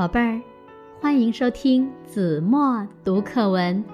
[0.00, 0.40] 宝贝儿，
[0.98, 3.84] 欢迎收听子墨读课文。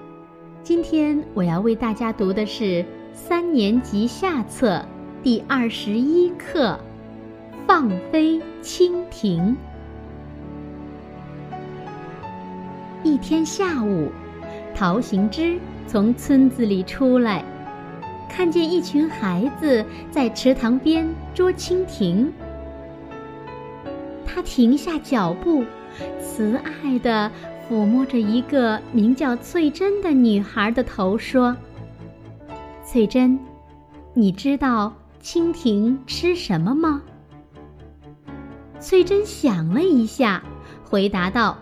[0.63, 4.81] 今天我要为大家读的是三年级下册
[5.21, 6.79] 第二十一课
[7.67, 9.57] 《放飞蜻蜓》。
[13.03, 14.09] 一天下午，
[14.73, 17.43] 陶行知从村子里出来，
[18.29, 22.31] 看见一群孩子在池塘边捉蜻蜓，
[24.25, 25.65] 他停下脚步。
[26.19, 27.31] 慈爱地
[27.67, 31.55] 抚摸着一个名叫翠珍的女孩的头，说
[32.85, 33.39] ：“翠珍，
[34.13, 37.01] 你知道蜻蜓吃什么吗？”
[38.79, 40.43] 翠珍想了一下，
[40.83, 41.57] 回答道：“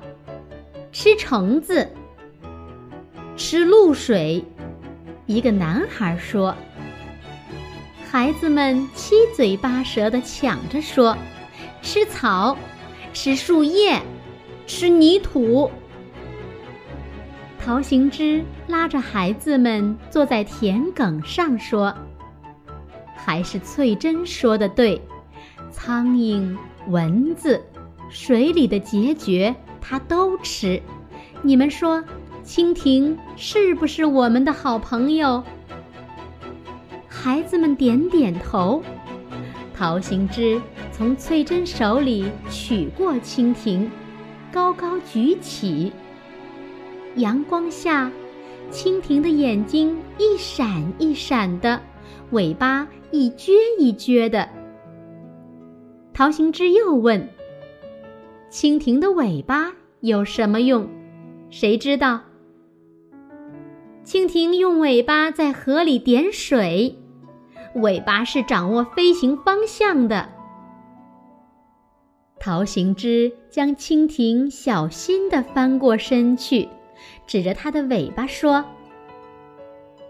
[0.91, 1.89] 吃虫子，
[3.37, 4.43] 吃露水。”
[5.25, 6.55] 一个男孩说。
[8.11, 11.17] 孩子们七嘴八舌地抢着说
[11.81, 12.55] ：“吃草，
[13.13, 14.01] 吃树叶。”
[14.67, 15.69] 吃泥土。
[17.59, 21.95] 陶行知拉着孩子们坐在田埂上说
[23.15, 25.01] ：“还是翠珍说的对，
[25.71, 26.55] 苍蝇、
[26.87, 27.63] 蚊子、
[28.09, 30.81] 水里的孑孓，它都吃。
[31.41, 32.03] 你们说，
[32.45, 35.43] 蜻蜓是不是我们的好朋友？”
[37.09, 38.83] 孩子们点点头。
[39.73, 43.89] 陶行知从翠珍手里取过蜻蜓。
[44.55, 45.91] 高高举起，
[47.15, 48.09] 阳光下，
[48.71, 51.81] 蜻蜓的眼睛一闪一闪的，
[52.31, 54.47] 尾巴一撅一撅的。
[56.13, 57.27] 陶行知又问
[58.49, 60.87] ：“蜻蜓的尾巴有什么用？
[61.49, 62.21] 谁知道？”
[64.07, 66.97] 蜻蜓用尾巴在河里点水，
[67.75, 70.29] 尾巴是掌握飞行方向的。
[72.45, 76.69] 陶行知将蜻蜓小心地翻过身去，
[77.25, 78.63] 指着它的尾巴说：“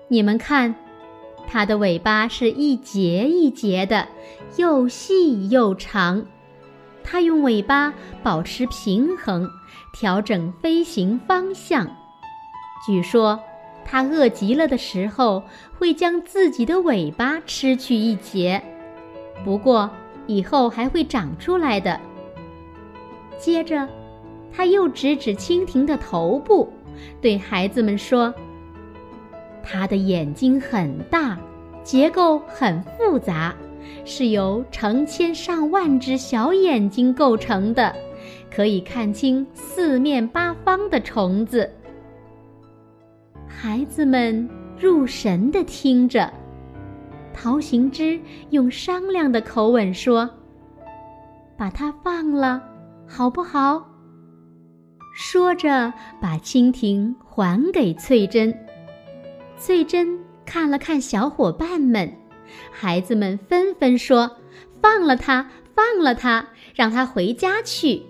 [0.09, 0.75] 你们看，
[1.47, 4.09] 它的尾巴是一节一节的，
[4.57, 6.25] 又细又长。
[7.05, 9.49] 它用尾巴保持平衡，
[9.93, 11.87] 调整飞行方向。
[12.85, 13.39] 据说，
[13.85, 15.41] 它饿极了的时候，
[15.79, 18.61] 会将自己的尾巴吃去一节。
[19.45, 19.89] 不过，
[20.27, 21.97] 以后还会长出来的。”
[23.37, 23.87] 接着，
[24.51, 26.67] 他又指指蜻蜓的头部，
[27.21, 28.33] 对孩子们说
[29.63, 31.37] ：“它的眼睛很大，
[31.83, 33.53] 结构很复杂，
[34.05, 37.93] 是由成千上万只小眼睛构成的，
[38.49, 41.69] 可以看清四面八方的虫子。”
[43.47, 46.31] 孩子们入神地听着，
[47.33, 48.19] 陶行知
[48.51, 50.29] 用商量的口吻说
[51.57, 52.61] ：“把它放了。”
[53.07, 53.89] 好不好？
[55.13, 58.53] 说着，把蜻蜓还给翠珍。
[59.57, 62.11] 翠珍看了看小伙伴们，
[62.71, 64.29] 孩子们纷纷说
[64.81, 66.45] ：“放了它，放了它，
[66.75, 68.03] 让它回家去。”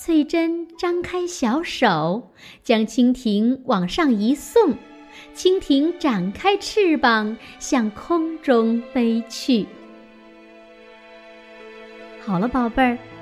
[0.00, 2.30] 翠珍张开小手，
[2.62, 4.74] 将蜻蜓往上一送，
[5.34, 9.66] 蜻蜓展开翅膀向空中飞去。
[12.22, 12.96] 好了，宝贝儿。